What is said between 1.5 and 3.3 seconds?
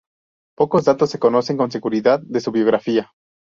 con seguridad de su biografía.